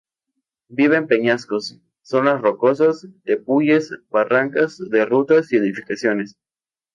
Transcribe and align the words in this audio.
Vive 0.69 0.97
en 0.97 1.05
peñascos, 1.05 1.79
zonas 2.01 2.41
rocosas, 2.41 3.07
tepuyes, 3.23 3.91
barrancas 4.09 4.79
de 4.79 5.05
rutas 5.05 5.53
y 5.53 5.57
edificaciones. 5.57 6.37